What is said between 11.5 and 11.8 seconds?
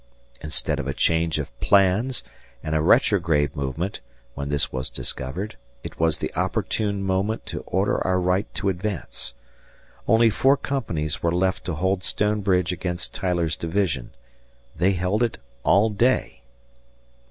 to